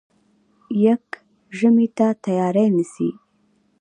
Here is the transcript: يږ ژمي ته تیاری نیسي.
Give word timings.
يږ 0.85 1.05
ژمي 1.57 1.87
ته 1.97 2.07
تیاری 2.25 2.65
نیسي. 2.75 3.09